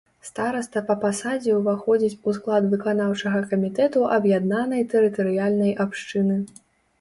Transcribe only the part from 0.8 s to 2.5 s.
па пасадзе ўваходзіць у